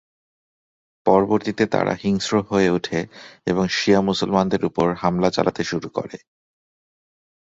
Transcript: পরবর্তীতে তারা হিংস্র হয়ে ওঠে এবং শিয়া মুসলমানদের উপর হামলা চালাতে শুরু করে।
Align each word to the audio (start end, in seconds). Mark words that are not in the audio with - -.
পরবর্তীতে 1.05 1.63
তারা 1.67 1.93
হিংস্র 2.03 2.33
হয়ে 2.49 2.69
ওঠে 2.69 2.99
এবং 3.45 3.65
শিয়া 3.69 4.01
মুসলমানদের 4.01 4.61
উপর 4.65 4.87
হামলা 4.93 5.29
চালাতে 5.31 5.63
শুরু 5.63 5.87
করে। 5.89 6.17